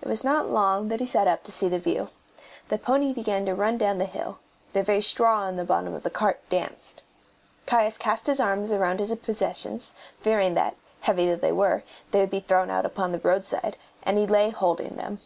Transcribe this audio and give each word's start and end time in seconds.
It 0.00 0.08
was 0.08 0.24
not 0.24 0.48
long 0.48 0.88
that 0.88 1.00
he 1.00 1.04
sat 1.04 1.28
up 1.28 1.44
to 1.44 1.52
see 1.52 1.68
the 1.68 1.78
view. 1.78 2.08
The 2.68 2.78
pony 2.78 3.12
began 3.12 3.44
to 3.44 3.54
run 3.54 3.76
down 3.76 3.98
the 3.98 4.06
hill; 4.06 4.38
the 4.72 4.82
very 4.82 5.02
straw 5.02 5.46
in 5.48 5.56
the 5.56 5.66
bottom 5.66 5.92
of 5.92 6.02
the 6.02 6.08
cart 6.08 6.40
danced. 6.48 7.02
Caius 7.66 7.98
cast 7.98 8.26
his 8.26 8.40
arms 8.40 8.70
about 8.70 9.00
his 9.00 9.14
possessions, 9.16 9.92
fearing 10.18 10.54
that, 10.54 10.76
heavy 11.02 11.26
though 11.26 11.36
they 11.36 11.52
were, 11.52 11.82
they 12.10 12.20
would 12.20 12.30
be 12.30 12.40
thrown 12.40 12.70
out 12.70 12.86
upon 12.86 13.12
the 13.12 13.18
roadside, 13.20 13.76
and 14.02 14.16
he 14.16 14.26
lay 14.26 14.48
holding 14.48 14.96
them. 14.96 15.20